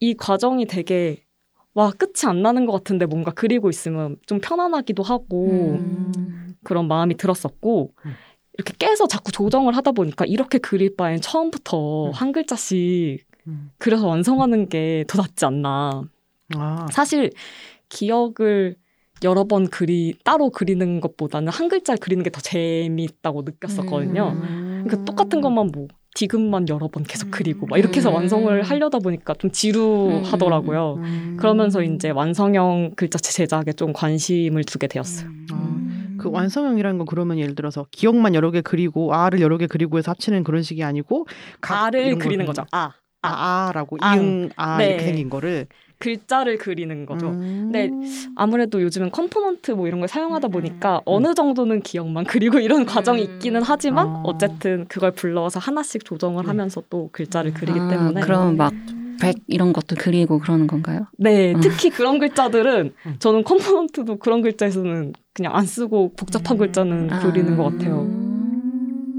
[0.00, 1.24] 이 과정이 되게
[1.74, 5.46] 와 끝이 안 나는 것 같은데 뭔가 그리고 있으면 좀 편안하기도 하고
[5.78, 6.54] 음.
[6.62, 8.14] 그런 마음이 들었었고 음.
[8.58, 12.12] 이렇게 깨서 자꾸 조정을 하다 보니까 이렇게 그릴 바엔 처음부터 음.
[12.12, 13.70] 한 글자씩 음.
[13.78, 16.02] 그려서 완성하는 게 더 낫지 않나.
[16.56, 17.30] 아, 사실
[17.88, 18.76] 기억을
[19.24, 24.32] 여러 번 그리 따로 그리는 것보다는 한 글자를 그리는 게 더 재미있다고 느꼈었거든요.
[24.42, 24.84] 음.
[24.86, 28.14] 그러니까 똑같은 것만 뭐 디귿만 여러 번 계속 그리고 막 이렇게 해서 음.
[28.16, 30.94] 완성을 하려다 보니까 좀 지루하더라고요.
[30.98, 31.36] 음.
[31.38, 35.28] 그러면서 이제 완성형 글자체 제작에 좀 관심을 두게 되었어요.
[35.52, 35.76] 아,
[36.18, 40.10] 그 완성형이라는 건 그러면 예를 들어서 기역만 여러 개 그리고 아를 여러 개 그리고 해서
[40.10, 41.26] 합치는 그런 식이 아니고
[41.60, 42.66] 아를 이런 그리는 걸 거죠.
[42.72, 42.92] 아,
[43.26, 44.16] 아, 아라고 앙.
[44.18, 44.88] 이응 아 네.
[44.88, 45.66] 이렇게 생긴 거를
[45.98, 47.28] 글자를 그리는 거죠.
[47.30, 47.70] 음.
[47.72, 47.90] 네.
[48.36, 53.62] 아무래도 요즘은 component 뭐 이런 걸 사용하다 보니까 어느 정도는 기역만 그리고 이런 과정이 있기는
[53.62, 54.22] 하지만 어.
[54.26, 56.48] 어쨌든 그걸 불러서 하나씩 조정을 네.
[56.48, 58.72] 하면서 또 글자를 그리기 아, 때문에 그럼 막
[59.20, 61.06] 백 이런 것도 그리고 그러는 건가요?
[61.18, 61.60] 네 음.
[61.60, 63.16] 특히 그런 글자들은 음.
[63.18, 68.25] 저는 component도 그런 글자에서는 그냥 안 쓰고 복잡한 글자는 그리는 것 같아요.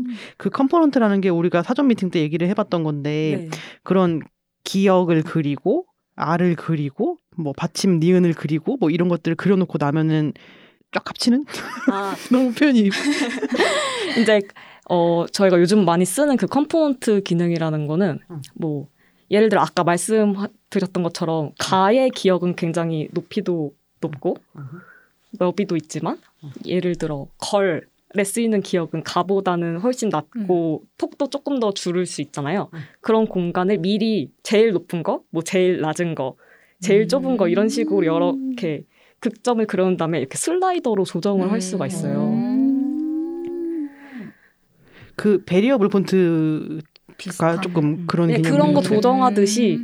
[0.07, 0.15] 음.
[0.37, 3.57] 그 component라는 게 우리가 사전 미팅 때 얘기를 해봤던 건데 네.
[3.83, 4.21] 그런
[4.63, 10.33] 기역을 그리고 아를 그리고 뭐 받침 니은을 그리고 뭐 이런 것들을 그려놓고 나면은
[10.91, 11.45] 쫙 합치는
[11.91, 12.89] 아 너무 표현이
[14.21, 14.41] 이제
[14.89, 18.41] 어 저희가 요즘 많이 쓰는 그 component 기능이라는 거는 음.
[18.55, 18.87] 뭐
[19.29, 24.61] 예를 들어 아까 말씀드렸던 것처럼 가의 기역은 굉장히 높이도 높고 음.
[25.37, 26.19] 너비도 있지만
[26.65, 27.87] 예를 들어 걸
[28.23, 30.87] 쓰이는 기역은 가보다는 훨씬 낮고 음.
[30.97, 32.69] 폭도 조금 더 줄일 수 있잖아요.
[32.73, 32.79] 음.
[33.01, 36.35] 그런 공간을 미리 제일 높은 거, 뭐 제일 낮은 거,
[36.79, 38.85] 제일 좁은 거 이런 식으로 여러 이렇게
[39.19, 42.23] 극점을 그려놓은 다음에 이렇게 slider로 조정을 할 수가 있어요.
[42.23, 42.57] 음.
[45.15, 49.83] 그 베리어블 폰트가 조금 그런 네, 그런 거 조정하듯이.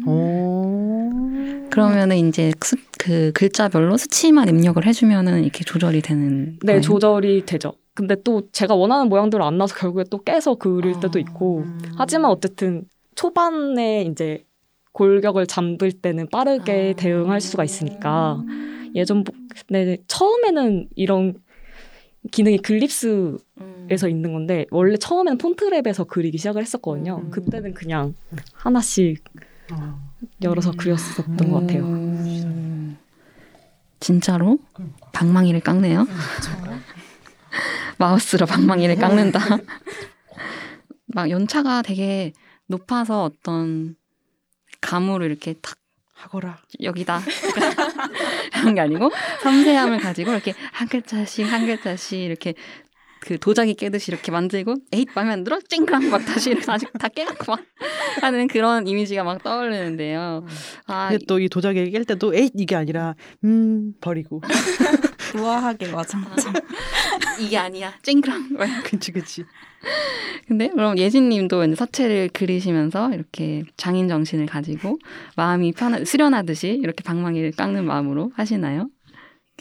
[1.71, 6.59] 그러면은 이제 수, 그 글자별로 수치만 입력을 해주면은 이렇게 조절이 되는.
[6.61, 6.81] 네, 거예요?
[6.81, 7.73] 조절이 되죠.
[7.95, 11.63] 근데 또 제가 원하는 모양대로 안 나서 결국에 또 깨서 그릴 때도 있고.
[11.65, 11.95] 아.
[11.97, 14.45] 하지만 어쨌든 초반에 이제
[14.93, 16.99] 골격을 잠들 때는 빠르게 아.
[16.99, 18.43] 대응할 수가 있으니까
[18.95, 19.23] 예전
[19.69, 21.35] 네, 처음에는 이런
[22.31, 24.09] 기능이 글립스에서 음.
[24.09, 27.21] 있는 건데 원래 처음에는 폰트랩에서 그리기 시작을 했었거든요.
[27.25, 27.29] 음.
[27.31, 28.13] 그때는 그냥
[28.53, 29.23] 하나씩
[29.73, 29.99] 어.
[30.41, 30.77] 열어서 음.
[30.77, 31.83] 그렸었던 것 같아요.
[31.83, 32.97] 음.
[33.99, 34.57] 진짜로
[35.11, 36.05] 방망이를 깎네요.
[37.97, 39.39] 마우스로 방망이를 깎는다.
[41.07, 42.33] 막 연차가 되게
[42.67, 43.95] 높아서 어떤
[44.81, 45.77] 감으로 이렇게 탁
[46.13, 46.59] 하거라.
[46.81, 47.21] 여기다.
[48.61, 49.11] 이런 게 아니고
[49.41, 52.53] 섬세함을 가지고 이렇게 한 글자씩 한 글자씩 이렇게
[53.19, 55.57] 그 도자기 깨듯이 이렇게 만들고 에잇 마음에 안 들어?
[55.69, 57.61] 찡그랑 막 다시 다시 다 깨갖고 막
[58.21, 60.45] 하는 그런 이미지가 막 떠오르는데요.
[60.87, 64.41] 아, 근데 또 이 도자기 깰 때도 에잇 이게 아니라 음 버리고
[65.35, 66.51] 우아하게 맞아 맞아
[67.39, 68.49] 이게 아니야 찡그랑
[68.85, 69.45] 그치 그치.
[70.47, 74.97] 근데 그럼 예진님도 이제 서체를 그리시면서 이렇게 장인 정신을 가지고
[75.35, 78.89] 마음이 편하 수련하듯이 이렇게 방망이를 깎는 마음으로 하시나요?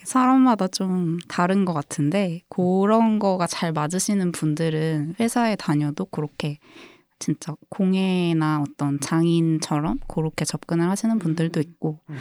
[0.03, 6.59] 사람마다 좀 다른 것 같은데 그런 거가 잘 맞으시는 분들은 회사에 다녀도 그렇게
[7.19, 12.17] 진짜 공예나 어떤 장인처럼 그렇게 접근을 하시는 분들도 있고 음.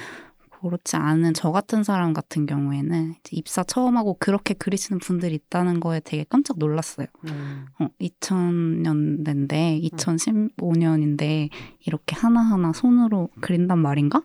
[0.61, 5.99] 그렇지 않은 저 같은 사람 같은 경우에는 입사 처음 하고 그렇게 그리시는 분들이 있다는 거에
[5.99, 7.07] 되게 깜짝 놀랐어요.
[7.25, 7.65] 음.
[7.79, 11.49] 어, 2000년대인데 2015년인데
[11.85, 14.23] 이렇게 하나하나 손으로 그린단 말인가?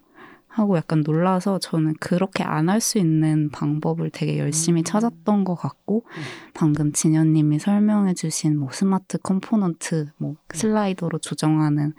[0.56, 4.84] 하고 약간 놀라서 저는 그렇게 안 할 수 있는 방법을 되게 열심히 음.
[4.84, 6.22] 찾았던 것 같고 음.
[6.54, 10.36] 방금 진현님이 설명해주신 뭐 smart component 뭐 음.
[10.54, 11.92] slider로 조정하는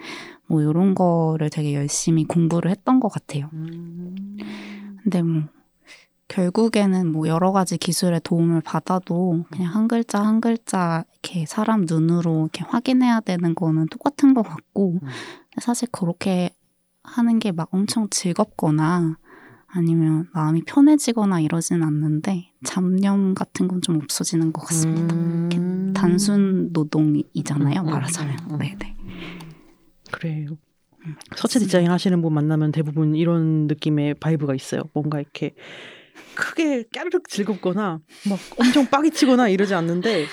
[0.48, 3.50] 뭐 이런 거를 되게 열심히 공부를 했던 것 같아요.
[5.04, 5.44] 근데 뭐
[6.28, 12.42] 결국에는 뭐 여러 가지 기술의 도움을 받아도 그냥 한 글자 한 글자 이렇게 사람 눈으로
[12.42, 15.00] 이렇게 확인해야 되는 거는 똑같은 것 같고
[15.62, 16.50] 사실 그렇게
[17.04, 19.18] 하는 게 막 엄청 즐겁거나
[19.68, 25.16] 아니면 마음이 편해지거나 이러진 않는데 잡념 같은 건 좀 없어지는 것 같습니다.
[25.16, 25.94] 음...
[25.96, 28.38] 단순 노동이잖아요, 음, 음 말하자면.
[28.40, 28.96] 음, 음, 네네.
[30.12, 30.58] 그래요.
[31.36, 34.84] 서체 디자인 하시는 분 만나면 대부분 이런 느낌의 vibe가 있어요.
[34.94, 35.56] 뭔가 이렇게
[36.36, 40.26] 크게 까르륵 즐겁거나 막 엄청 빡이 치거나 이러지 않는데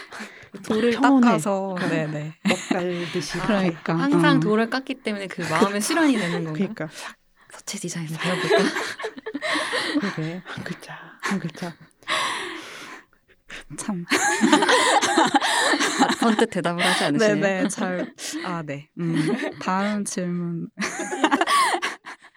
[0.66, 4.40] 돌을 닦아서 네네 먹갈듯이 그러니까 항상 어.
[4.40, 6.52] 돌을 깎기 때문에 그 마음의 수련이 되는 건가?
[6.52, 6.88] 그러니까
[7.52, 8.56] 서체 디자인을 배워볼까?
[10.00, 11.74] 그러게 한 글자 한 글자
[13.79, 14.05] 참
[16.20, 17.40] 선뜻 대답을 하지 않으시네요.
[17.40, 18.12] 네네 잘
[18.44, 18.88] 아 네.
[18.98, 19.14] 음,
[19.61, 20.68] 다음 질문.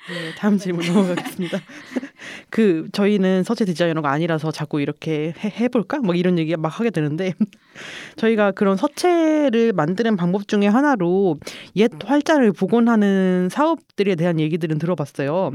[0.09, 1.59] 네, 다음 질문 넘어가겠습니다.
[2.49, 7.33] 그 저희는 서체 디자이너가 아니라서 자꾸 이렇게 해, 볼까뭐 이런 얘기 막 하게 되는데
[8.15, 11.37] 저희가 그런 서체를 만드는 방법 중에 하나로
[11.75, 15.51] 옛 활자를 복원하는 사업들에 대한 얘기들은 들어봤어요.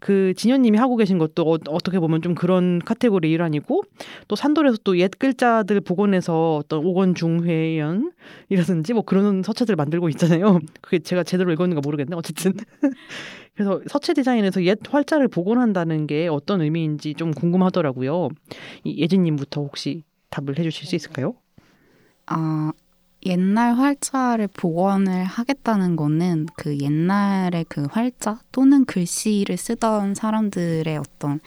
[0.00, 3.82] 그 진현님이 하고 계신 것도 어, 떻게 보면 좀 그런 카테고리 일환이고
[4.28, 8.12] 또 산돌에서 또 옛 글자들 복원해서 어떤 오건 중회연
[8.48, 10.60] 이라든지 뭐 그런 서체들 만들고 있잖아요.
[10.80, 12.14] 그게 제가 제대로 읽었는가 모르겠네.
[12.16, 12.52] 어쨌든
[13.54, 18.28] 그래서 서체 디자인에서 옛 활자를 복원한다는 게 어떤 의미인지 좀 궁금하더라고요.
[18.84, 21.34] 예진님부터 혹시 답을 해주실 수 있을까요?
[22.26, 22.72] 아
[23.26, 31.40] 옛날 활자를 복원을 하겠다는 거는 그 옛날의 그 활자 또는 글씨를 쓰던 사람들의 어떤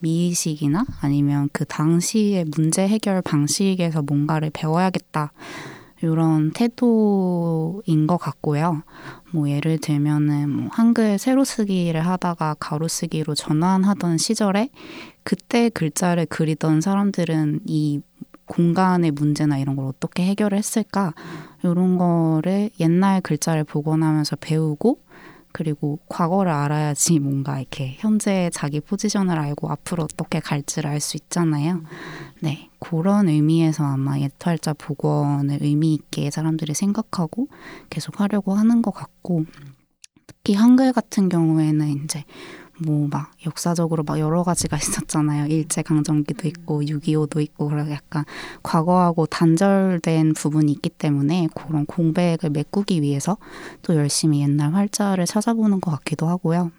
[0.00, 5.32] 미의식이나 아니면 그 당시의 문제 해결 방식에서 뭔가를 배워야겠다.
[6.02, 8.82] 이런 태도인 것 같고요.
[9.32, 14.68] 뭐 예를 들면은 뭐 한글 세로 쓰기를 하다가 가로 쓰기로 전환하던 시절에
[15.22, 18.00] 그때 글자를 그리던 사람들은 이
[18.46, 21.14] 공간의 문제나 이런 걸 어떻게 해결을 했을까?
[21.62, 24.98] 이런 거를 옛날 글자를 복원하면서 배우고
[25.52, 31.82] 그리고 과거를 알아야지 뭔가 이렇게 현재 자기 포지션을 알고 앞으로 어떻게 갈지를 알 수 있잖아요.
[32.40, 37.48] 네, 그런 의미에서 아마 옛활자 복원을 의미 있게 사람들이 생각하고
[37.90, 39.44] 계속 하려고 하는 것 같고
[40.26, 42.24] 특히 한글 같은 경우에는 이제
[42.82, 45.46] 뭐 막 역사적으로 막 여러 가지가 있었잖아요.
[45.46, 48.24] 일제 강점기도 있고 6.25도 있고 그래서 약간
[48.62, 53.36] 과거하고 단절된 부분이 있기 때문에 그런 공백을 메꾸기 위해서
[53.82, 56.72] 또 열심히 옛날 활자를 찾아보는 것 같기도 하고요.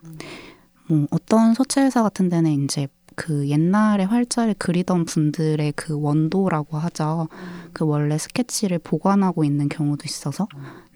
[0.87, 7.27] 뭐 어떤 소체회사 같은 데는 이제 그 옛날에 활자를 그리던 분들의 그 원도라고 하죠.
[7.71, 10.47] 그 원래 스케치를 보관하고 있는 경우도 있어서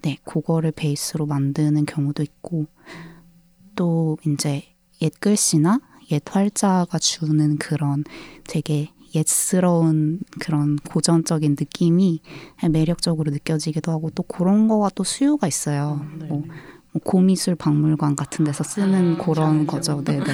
[0.02, 2.66] 네, 그거를 베이스로 만드는 경우도 있고
[3.76, 4.64] 또 이제
[5.02, 5.80] 옛 글씨나
[6.10, 8.04] 옛 활자가 주는 그런
[8.44, 12.20] 되게 옛스러운 그런 고전적인 느낌이
[12.70, 16.04] 매력적으로 느껴지기도 하고 또 그런 거가 또 수요가 있어요.
[16.18, 16.26] 네.
[16.26, 16.44] 뭐,
[16.92, 20.02] 뭐 고미술 박물관 같은 데서 쓰는 그런 거죠.
[20.04, 20.24] 네, 네.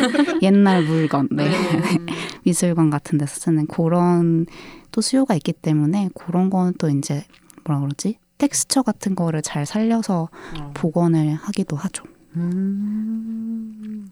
[0.42, 1.48] 옛날 물건, 네.
[2.44, 4.46] 미술관 같은 데서 쓰는 그런
[4.90, 7.24] 또 수요가 있기 때문에 그런 거는 또 이제
[7.64, 8.18] 뭐라 그러지?
[8.38, 10.70] 텍스처 같은 거를 잘 살려서 어.
[10.74, 12.05] 복원을 하기도 하죠.
[12.37, 14.11] 음.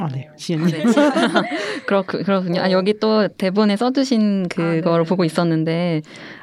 [0.00, 0.28] 아, 네.
[0.36, 0.68] 지연님.
[0.70, 0.84] 네.
[1.86, 2.60] 그렇, 그렇군요.
[2.60, 6.02] 아, 여기 또 대본에 써두신 그거를 보고 있었는데,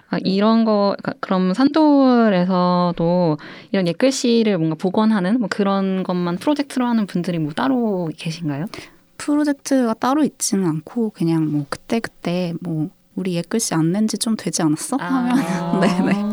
[0.10, 3.38] 아, 이런 거, 그러니까 그럼 산돌에서도
[3.72, 8.66] 이런 옛글씨를 뭔가 복원하는 뭐 그런 것만 프로젝트로 하는 분들이 뭐 따로 계신가요?
[9.18, 14.36] 프로젝트가 따로 있지는 않고 그냥 뭐 그때 그때 뭐 우리 옛글씨 안 낸 지 좀
[14.36, 14.98] 되지 않았어?
[14.98, 16.33] 하면 네네.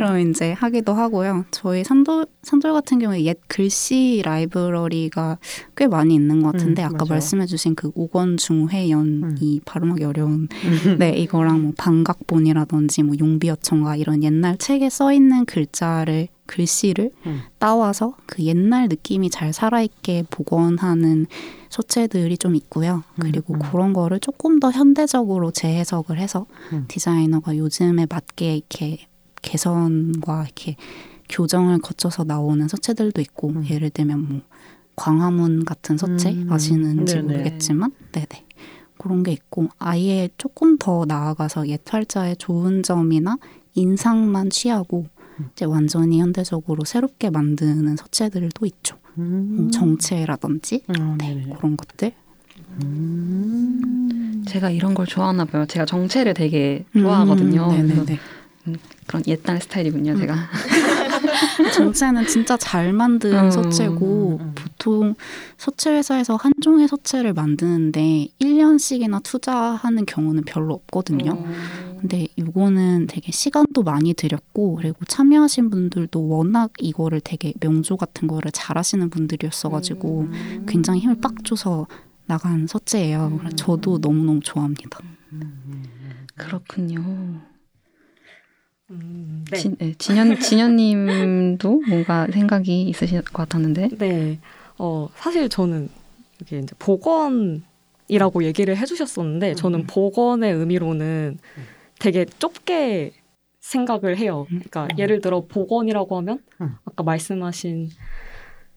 [0.00, 1.44] 그럼 이제 하기도 하고요.
[1.50, 5.36] 저희 산돌 산돌 같은 경우에 옛 글씨 라이브러리가
[5.76, 7.08] 꽤 많이 있는 것 같은데 음, 아까 맞아요.
[7.10, 9.36] 말씀해주신 그 오건 중회연 음.
[9.40, 10.48] 이 발음하기 어려운
[10.98, 17.42] 네 이거랑 뭐 반각본이라든지 뭐 용비어천가 이런 옛날 책에 써 있는 글자를 글씨를 음.
[17.58, 21.26] 따와서 그 옛날 느낌이 잘 살아있게 복원하는
[21.68, 23.04] 소체들이 좀 있고요.
[23.20, 23.60] 그리고 음.
[23.60, 26.86] 그런 거를 조금 더 현대적으로 재해석을 해서 음.
[26.88, 28.98] 디자이너가 요즘에 맞게 이렇게
[29.42, 30.76] 개선과 이렇게
[31.28, 33.66] 교정을 거쳐서 나오는 서체들도 있고 음.
[33.68, 34.40] 예를 들면 뭐
[34.96, 36.48] 광화문 같은 서체 음.
[36.50, 37.26] 아시는지 네네.
[37.26, 38.44] 모르겠지만 네네
[38.98, 43.38] 그런 게 있고 아예 조금 더 나아가서 옛 활자의 좋은 점이나
[43.74, 45.06] 인상만 취하고
[45.38, 45.48] 음.
[45.52, 48.96] 이제 완전히 현대적으로 새롭게 만드는 서체들도 있죠.
[49.18, 49.56] 음.
[49.56, 51.50] 뭐 정체라든지 아, 네.
[51.56, 52.12] 그런 것들.
[52.82, 54.44] 음.
[54.46, 55.64] 제가 이런 걸 좋아하나 봐요.
[55.66, 57.70] 제가 정체를 되게 좋아하거든요.
[57.70, 58.18] 음, 그래서 네네네.
[59.10, 60.36] 그런 옛날 스타일이군요, 제가.
[61.74, 64.54] 정체는 진짜 잘 만든 음, 서체고 음, 음.
[64.54, 65.14] 보통
[65.58, 71.32] 서체 회사에서 한 종의 서체를 만드는데 1년씩이나 투자하는 경우는 별로 없거든요.
[71.32, 71.96] 음.
[72.00, 78.52] 근데 이거는 되게 시간도 많이 들였고 그리고 참여하신 분들도 워낙 이거를 되게 명조 같은 거를
[78.52, 80.66] 잘하시는 분들이었어가지고 음.
[80.68, 81.88] 굉장히 힘을 빡 줘서
[82.26, 83.40] 나간 서체예요.
[83.56, 85.00] 저도 너무너무 좋아합니다.
[86.36, 87.49] 그렇군요.
[88.90, 89.56] 음, 네.
[89.56, 93.90] 진, 네, 진현, 진현님도 뭔가 생각이 있으실 것 같았는데.
[93.98, 94.38] 네.
[94.78, 95.88] 어, 사실 저는
[96.40, 101.38] 이게 이제 복원이라고 얘기를 해주셨었는데 저는 복원의 의미로는
[101.98, 103.12] 되게 좁게
[103.60, 104.46] 생각을 해요.
[104.48, 106.76] 그러니까 예를 들어 복원이라고 하면 음.
[106.84, 107.90] 아까 말씀하신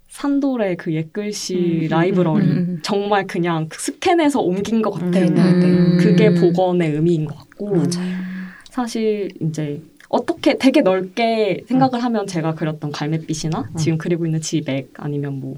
[0.10, 2.80] 산돌의 그 옛글씨 음, 라이브러리 음, 음.
[2.84, 5.24] 정말 그냥 그 스캔해서 옮긴 것 네.
[5.24, 5.98] 음.
[6.00, 8.34] 그게 복원의 의미인 것 같고 맞아요.
[8.70, 9.82] 사실 이제
[10.14, 15.56] 어떻게 되게 넓게 생각을 하면 제가 그렸던 갈매빛이나 지금 그리고 있는 지맥 아니면 뭐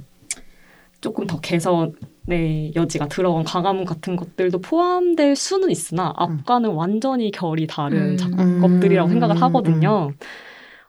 [1.01, 8.11] 조금 더 개선의 여지가 들어간 광화문 같은 것들도 포함될 수는 있으나 앞과는 완전히 결이 다른
[8.11, 8.17] 음.
[8.17, 9.11] 작업들이라고 음.
[9.11, 10.13] 생각을 하거든요.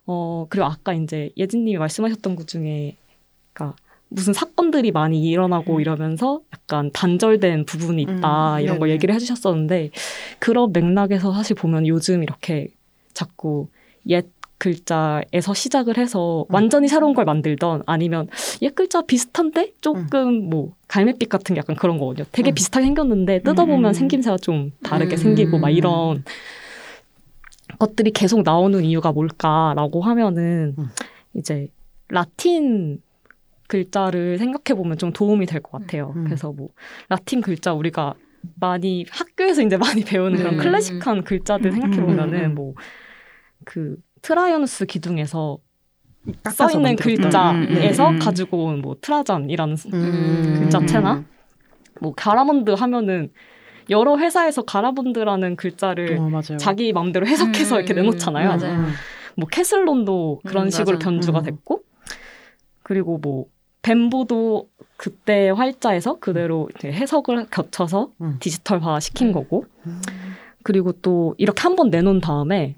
[0.06, 2.96] 어 그리고 아까 이제 예진님이 말씀하셨던 것 중에
[3.52, 3.76] 그러니까
[4.08, 8.94] 무슨 사건들이 많이 일어나고 이러면서 약간 단절된 부분이 있다 음, 이런 거 네네.
[8.94, 9.90] 얘기를 해주셨었는데
[10.38, 12.68] 그런 맥락에서 사실 보면 요즘 이렇게
[13.16, 13.68] 자꾸
[14.08, 14.26] 옛
[14.58, 16.54] 글자에서 시작을 해서 음.
[16.54, 18.28] 완전히 새로운 걸 만들던 아니면
[18.62, 22.26] 옛 글자 비슷한데 조금 뭐 갈매빛 같은 게 약간 그런 거거든요.
[22.32, 22.54] 되게 음.
[22.54, 23.92] 비슷하게 생겼는데 뜯어보면 음.
[23.92, 25.18] 생김새가 좀 다르게 음.
[25.18, 26.24] 생기고 막 이런
[27.78, 30.88] 것들이 계속 나오는 이유가 뭘까라고 하면은 음.
[31.34, 31.68] 이제
[32.08, 33.02] 라틴
[33.68, 36.12] 글자를 생각해 보면 좀 도움이 될 것 같아요.
[36.16, 36.24] 음.
[36.24, 36.68] 그래서 뭐
[37.08, 38.14] 라틴 글자 우리가
[38.60, 40.58] 많이 학교에서 이제 많이 배우는 그런 음.
[40.58, 42.06] 클래식한 글자들 생각해 음.
[42.06, 42.74] 보면은 뭐
[43.66, 45.58] 그 Trajan's 기둥에서
[46.50, 46.96] 써 있는.
[46.96, 48.18] 글자에서 음, 음, 음.
[48.18, 50.54] 가지고 온 뭐 Trajan이라는 음.
[50.60, 51.24] 글자체나
[52.00, 53.30] 뭐 Garamond 하면은
[53.90, 56.40] 여러 회사에서 Garamond라는 글자를 어.
[56.58, 58.50] 자기 마음대로 해석해서 음, 이렇게 내놓잖아요.
[58.50, 58.86] 음, 맞아요.
[59.36, 61.04] 뭐 Caslon도 그런 음, 식으로 맞아.
[61.04, 61.44] 변주가 음.
[61.44, 61.82] 됐고
[62.82, 63.46] 그리고 뭐
[63.82, 68.36] Bembo도 그때 활자에서 그대로 이제 해석을 거쳐서 음.
[68.40, 69.32] 디지털화 시킨 음.
[69.32, 70.00] 거고 음.
[70.62, 72.74] 그리고 또 이렇게 한번 내놓은 다음에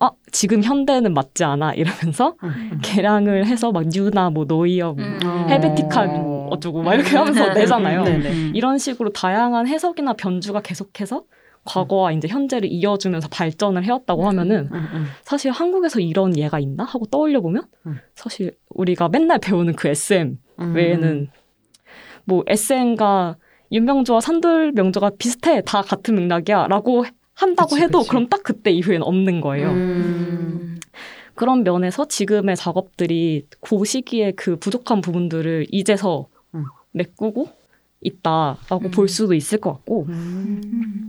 [0.00, 0.04] 음.
[0.04, 2.80] 아 지금 현대는 맞지 않아 이러면서 음.
[2.82, 5.20] 개량을 해서 막 New나 뭐 Neue 뭐 음.
[5.24, 5.46] 어.
[5.48, 8.02] Helvetica 어쩌고 막 이렇게 하면서 내잖아요.
[8.02, 8.52] 음.
[8.54, 11.24] 이런 식으로 다양한 해석이나 변주가 계속해서
[11.64, 15.06] 과거와 이제 현재를 이어주면서 발전을 해왔다고 하면은 음, 음.
[15.22, 17.98] 사실 한국에서 이런 예가 있나 하고 떠올려 보면 음.
[18.14, 20.74] 사실 우리가 맨날 배우는 그 SM 음.
[20.74, 21.28] 외에는
[22.24, 23.36] 뭐 SM과
[23.72, 27.04] 윤명조와 산돌 명조가 비슷해 다 같은 맥락이야라고
[27.40, 28.10] 한다고 그치, 해도 그치.
[28.10, 29.70] 그럼 딱 그때 이후에는 없는 거예요.
[29.70, 30.78] 음.
[31.34, 36.64] 그런 면에서 지금의 작업들이 그 시기에 그 부족한 부분들을 이제서 음.
[36.92, 37.48] 메꾸고
[38.02, 38.90] 있다라고 음.
[38.90, 41.08] 볼 수도 있을 것 같고 음.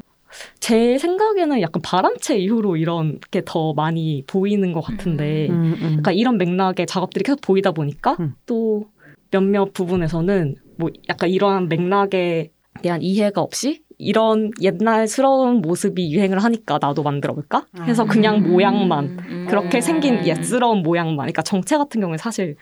[0.59, 5.95] 제 생각에는 약간 바람체 이후로 이런 게 더 많이 보이는 것 같은데 음, 음.
[5.97, 8.33] 약간 이런 맥락의 작업들이 계속 보이다 보니까 음.
[8.45, 8.85] 또
[9.31, 17.03] 몇몇 부분에서는 뭐 약간 이러한 맥락에 대한 이해가 없이 이런 옛날스러운 모습이 유행을 하니까 나도
[17.03, 18.51] 만들어 볼까 해서 그냥 음.
[18.51, 19.45] 모양만 음.
[19.49, 19.81] 그렇게 음.
[19.81, 22.55] 생긴 옛스러운 모양만 그러니까 정체 같은 경우에 사실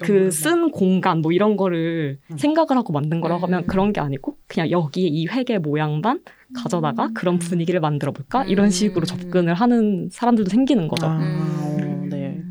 [0.00, 2.36] 그 쓴 공간 뭐 이런 거를 음.
[2.36, 3.66] 생각을 하고 만든 거라고 하면 음.
[3.66, 6.20] 그런 게 아니고 그냥 여기에 이 획의 모양만
[6.54, 9.04] 가져다가 그런 분위기를 만들어 볼까 이런 식으로 음.
[9.04, 11.06] 접근을 하는 사람들도 생기는 거죠.
[11.06, 12.04] 아, 음.
[12.04, 12.42] 어, 네.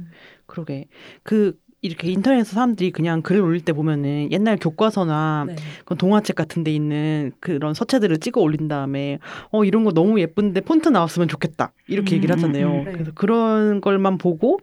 [0.45, 0.87] 그러게.
[1.23, 5.55] 그 이렇게 인터넷에서 사람들이 그냥 글을 올릴 때 보면은 옛날 교과서나 네.
[5.97, 9.17] 동화책 같은 데 있는 그런 서체들을 찍어 올린 다음에
[9.51, 11.73] 어 이런 거 너무 예쁜데 폰트 나왔으면 좋겠다.
[11.87, 12.69] 이렇게 음, 얘기를 하잖아요.
[12.71, 12.91] 음, 네.
[12.91, 14.59] 그래서 그런 걸만 보고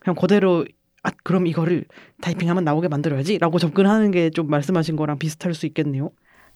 [0.00, 0.66] 그냥 그대로
[1.02, 1.84] 아 그럼 이거를
[2.20, 6.10] 타이핑하면 나오게 만들어야지라고 접근하는 게 좀 말씀하신 거랑 비슷할 수 있겠네요.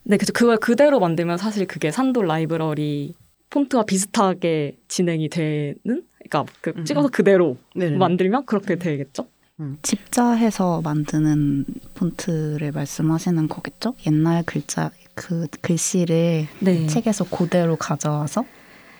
[0.05, 3.14] 네, 그래서 그걸 그대로 만들면 사실 그게 산돌 라이브러리
[3.51, 7.90] 폰트와 비슷하게 진행이 되는, 그러니까 그 음, 찍어서 그대로 네.
[7.90, 9.27] 만들면 그렇게 되겠죠.
[9.82, 13.94] 집자해서 만드는 폰트를 말씀하시는 거겠죠?
[14.06, 16.86] 옛날 글자 그 글씨를 네.
[16.86, 18.44] 책에서 그대로 가져와서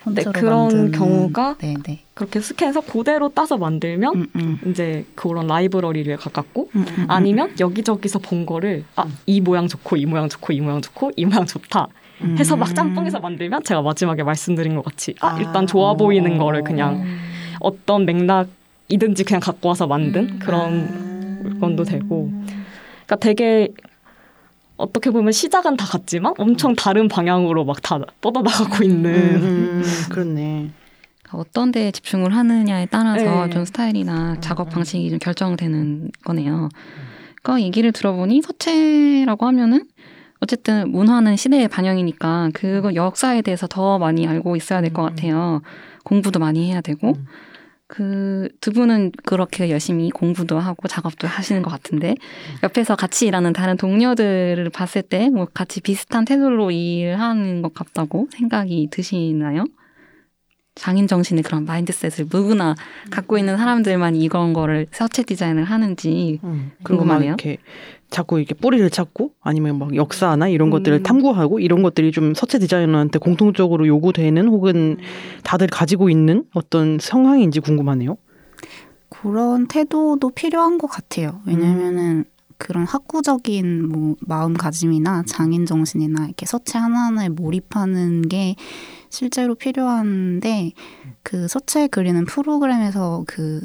[0.04, 4.58] 폰트로 그런 만드는 경우가 네네 그렇게 스캔해서 그대로 따서 만들면 음, 음.
[4.66, 10.06] 이제 그런 라이브러리에 가깝고 음, 음, 아니면 여기저기서 본 거를 아, 이 모양 좋고 이
[10.06, 11.88] 모양 좋고 이 모양 좋고 이 모양 좋다
[12.22, 12.36] 음.
[12.38, 15.96] 해서 막 짬뽕해서 만들면 제가 마지막에 말씀드린 것 같이 아, 아, 일단 좋아 어.
[15.96, 17.04] 보이는 거를 그냥
[17.60, 18.48] 어떤 맥락
[18.92, 20.38] 이든지 그냥 갖고 와서 만든 음.
[20.38, 22.31] 그런 물건도 되고
[23.07, 23.68] 그러니까 되게
[24.76, 30.70] 어떻게 보면 시작은 다 같지만 엄청 다른 방향으로 막 다 뻗어나가고 있는 음, 그렇네.
[31.33, 33.50] 어떤 데에 집중을 하느냐에 따라서 네.
[33.50, 34.70] 좀 스타일이나 작업 음.
[34.70, 36.68] 방식이 좀 결정되는 거네요.
[37.42, 39.87] 그러니까 얘기를 들어보니 서체라고 하면은
[40.40, 45.09] 어쨌든 문화는 시대의 반영이니까 그거 역사에 대해서 더 많이 알고 있어야 될것 음.
[45.09, 45.62] 같아요.
[46.05, 47.26] 공부도 많이 해야 되고 음.
[47.92, 52.14] 그 두 분은 그렇게 열심히 공부도 하고 작업도 하시는 것 같은데
[52.62, 58.88] 옆에서 같이 일하는 다른 동료들을 봤을 때 뭐 같이 비슷한 태도로 일하는 것 같다고 생각이
[58.90, 59.64] 드시나요?
[60.74, 62.74] 장인 정신의 그런 mindset을 누구나
[63.11, 67.28] 갖고 있는 사람들만 이런 거를 서체 디자인을 하는지 음, 궁금하네요.
[67.28, 67.59] 이렇게
[68.12, 71.03] 자꾸 이렇게 뿌리를 찾고 아니면 막 역사나 이런 것들을 음.
[71.03, 74.98] 탐구하고 이런 것들이 좀 서체 디자이너한테 공통적으로 요구되는 혹은
[75.42, 78.16] 다들 가지고 있는 어떤 성향인지 궁금하네요.
[79.09, 81.40] 그런 태도도 필요한 것 같아요.
[81.46, 82.25] 왜냐면은
[82.59, 88.55] 그런 학구적인 뭐 마음가짐이나 장인 정신이나 이렇게 서체 하나하나에 몰입하는 게
[89.11, 90.72] 실제로 필요한데
[91.22, 93.62] 그 서체 그리는 프로그램에서 그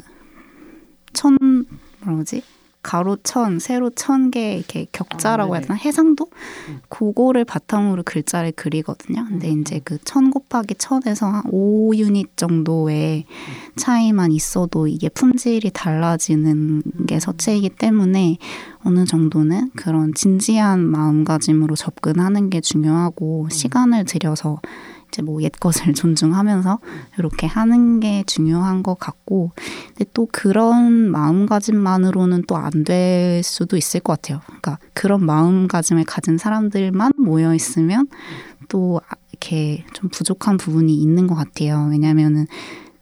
[1.12, 2.42] 천 뭐라 그러지?
[2.82, 5.66] 가로 천, 세로 천 개 이렇게 격자라고 아, 해야 네네.
[5.68, 5.74] 되나?
[5.78, 6.28] 해상도?
[6.68, 6.80] 음.
[6.88, 9.24] 그거를 바탕으로 글자를 그리거든요.
[9.28, 9.60] 근데 음.
[9.60, 13.24] 이제 그 천 곱하기 천에서 한 5유닛 정도의
[13.76, 18.38] 차이만 있어도 이게 품질이 달라지는 게 서체이기 때문에
[18.84, 24.60] 어느 정도는 그런 진지한 마음가짐으로 접근하는 게 중요하고 시간을 들여서
[25.08, 26.78] 이제 뭐 옛 것을 존중하면서
[27.18, 29.52] 이렇게 하는 게 중요한 것 같고
[29.96, 34.40] 근데 또 그런 마음가짐만으로는 또 안 될 수도 있을 것 같아요.
[34.46, 38.06] 그러니까 그런 마음가짐을 가진 사람들만 모여 있으면
[38.68, 41.88] 또 아- 이렇게 좀 부족한 부분이 있는 것 같아요.
[41.90, 42.46] 왜냐하면은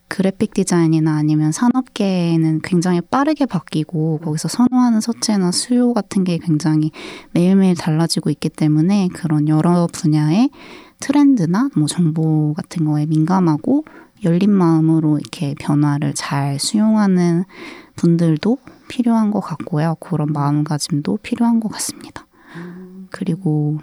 [0.09, 6.93] 그래픽 디자인이나 아니면 산업계는 굉장히 빠르게 바뀌고 거기서 선호하는 서체나 수요 같은 게 굉장히
[7.33, 10.51] 매일매일 달라지고 있기 때문에 그런 여러 분야의
[11.01, 13.85] 트렌드나 뭐 정보 같은 거에 민감하고
[14.25, 17.45] 열린 마음으로 이렇게 변화를 잘 수용하는
[17.97, 19.97] 분들도 필요한 것 같고요.
[20.01, 22.27] 그런 마음가짐도 필요한 것 같습니다.
[23.11, 23.79] 그리고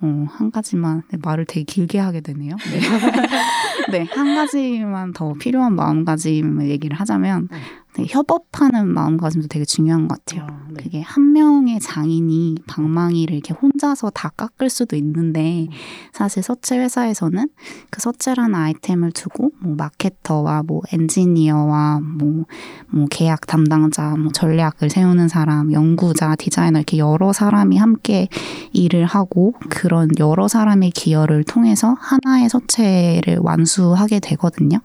[0.00, 2.56] 어, 한 가지만 네, 말을 되게 길게 하게 되네요.
[2.56, 2.80] 네.
[3.90, 7.60] 네, 한 가지만 더 필요한 마음가짐을 얘기를 하자면 되게
[8.02, 10.46] 협업하는 마음가짐도 되게 중요한 것 같아요.
[10.50, 10.82] 아, 네.
[10.82, 15.68] 그게 한 명의 장인이 방망이를 이렇게 혼자서 다 깎을 수도 있는데
[16.12, 17.48] 사실 서체 회사에서는
[17.90, 22.44] 그 서체라는 아이템을 두고 뭐 마케터와 뭐 엔지니어와 뭐,
[22.88, 28.28] 뭐 계약 담당자, 뭐 전략을 세우는 사람, 연구자, 디자이너 이렇게 여러 사람이 함께
[28.72, 34.78] 일을 하고 그런 여러 사람의 기여를 통해서 하나의 서체를 완수하게 되거든요.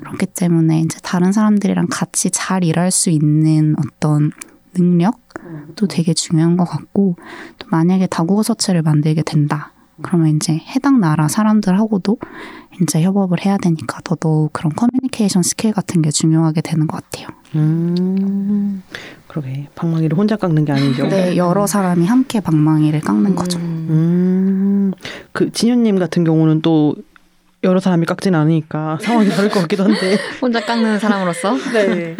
[0.00, 4.32] 그렇기 때문에 이제 다른 사람들이랑 같이 잘 일할 수 있는 어떤
[4.74, 7.16] 능력도 되게 중요한 것 같고
[7.58, 9.72] 또 만약에 다국어 서체를 만들게 된다.
[10.02, 12.18] 그러면 이제 해당 나라 사람들하고도
[12.82, 17.28] 이제 협업을 해야 되니까 더더욱 그런 커뮤니케이션 스킬 같은 게 중요하게 되는 것 같아요.
[17.54, 18.82] 음,
[19.26, 21.06] 그러게 방망이를 혼자 깎는 게 아니죠.
[21.08, 23.58] 네, 여러 사람이 함께 방망이를 깎는 거죠.
[23.58, 24.92] 음,
[25.32, 26.94] 그 진현님 같은 경우는 또
[27.64, 30.18] 여러 사람이 깎진 않으니까 상황이 다를 것 같기도 한데.
[30.42, 32.16] 혼자 깎는 사람으로서 네.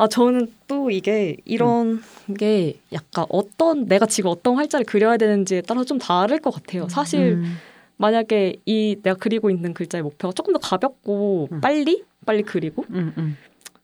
[0.00, 2.02] 아 저는 또 이게 이런
[2.38, 6.88] 게 약간 어떤 내가 지금 어떤 활자를 그려야 되는지에 따라 좀 다를 것 같아요.
[6.88, 7.56] 사실 음,
[7.98, 11.60] 만약에 이 내가 그리고 있는 글자의 목표가 조금 더 가볍고 음.
[11.60, 13.36] 빨리 빨리 그리고 음, 음,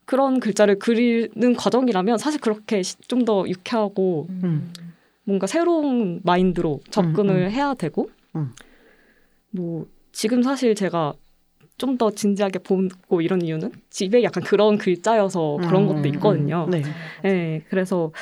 [0.07, 4.73] 그런 글자를 그리는 과정이라면 사실 그렇게 좀 더 유쾌하고 음.
[5.25, 7.51] 뭔가 새로운 마인드로 접근을 음.
[7.51, 8.53] 해야 되고 음.
[9.51, 11.13] 뭐 지금 사실 제가
[11.79, 16.67] 좀 더 진지하게 보고 이런 이유는 집에 약간 그런 글자여서 그런 음, 것도 있거든요.
[16.71, 16.83] 네.
[17.23, 18.13] 네, 그래서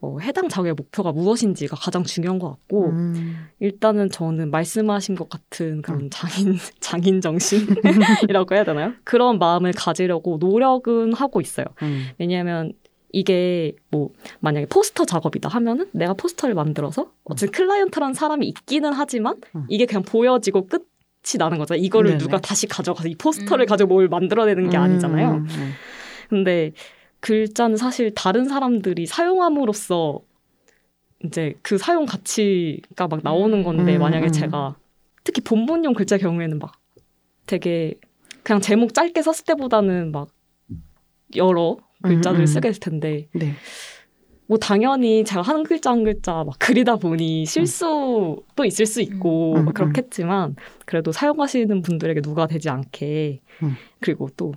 [0.00, 5.82] 어, 해당 작업의 목표가 무엇인지가 가장 중요한 것 같고 음, 일단은 저는 말씀하신 것 같은
[5.82, 8.94] 그런 장인 장인 정신이라고 해야 되나요?
[9.04, 11.66] 그런 마음을 가지려고 노력은 하고 있어요.
[11.82, 12.72] 음, 왜냐하면
[13.12, 19.66] 이게 뭐 만약에 포스터 작업이다 하면은 내가 포스터를 만들어서 어쨌든 클라이언트라는 사람이 있기는 하지만 음.
[19.68, 20.89] 이게 그냥 보여지고 끝
[21.22, 21.74] 이 나는 거죠.
[21.74, 22.18] 이거를 네네.
[22.18, 23.68] 누가 다시 가져가서 이 포스터를 음.
[23.68, 25.30] 가지고 뭘 만들어내는 게 음, 아니잖아요.
[25.30, 25.72] 음, 음.
[26.28, 26.72] 근데
[27.20, 30.20] 글자는 사실 다른 사람들이 사용함으로써
[31.24, 34.32] 이제 그 사용 가치가 막 나오는 건데 음, 만약에 음.
[34.32, 34.76] 제가
[35.22, 36.72] 특히 본문용 글자 경우에는 막
[37.46, 37.94] 되게
[38.42, 40.28] 그냥 제목 짧게 썼을 때보다는 막
[41.36, 42.46] 여러 음.
[42.46, 43.52] 쓰게 될 텐데 네.
[44.50, 49.64] 뭐 당연히 제가 한 글자 한 글자 막 그리다 보니 실수도 있을 수 있고 음,
[49.64, 49.74] 막 음.
[49.74, 53.76] 그렇겠지만 그래도 사용하시는 분들에게 누가 되지 않게 음.
[54.00, 54.52] 그리고 또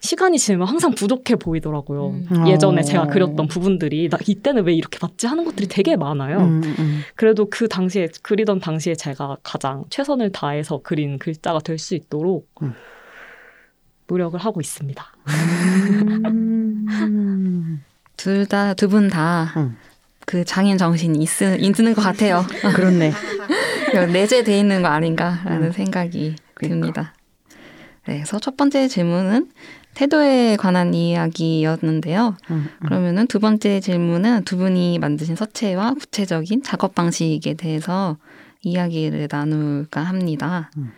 [0.00, 2.20] 시간이 지나면 항상 부족해 보이더라고요.
[2.32, 2.48] 음.
[2.48, 2.82] 예전에 어.
[2.82, 6.38] 제가 그렸던 부분들이 나 이때는 왜 이렇게 봤지 하는 것들이 되게 많아요.
[6.38, 7.00] 음, 음.
[7.14, 12.72] 그래도 그 당시에 그리던 당시에 제가 가장 최선을 다해서 그린 글자가 될 수 있도록 음.
[14.06, 15.04] 노력을 하고 있습니다.
[18.14, 18.16] 음.
[18.16, 20.44] 둘다 두 분다그 음.
[20.46, 22.44] 장인 정신이 있, 있는 것 같아요.
[22.74, 23.12] 그렇네.
[24.12, 25.72] 내재돼 있는 거 아닌가라는 음.
[25.72, 26.68] 생각이 그러니까.
[26.68, 27.14] 듭니다.
[28.06, 29.50] 네, 그래서 첫 번째 질문은
[29.94, 32.36] 태도에 관한 이야기였는데요.
[32.50, 32.68] 음, 음.
[32.86, 38.16] 그러면은 두 번째 질문은 두 분이 만드신 서체와 구체적인 작업 방식에 대해서
[38.62, 40.70] 이야기를 나눌까 합니다.
[40.76, 40.92] 음.